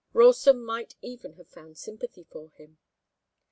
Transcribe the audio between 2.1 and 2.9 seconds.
for him.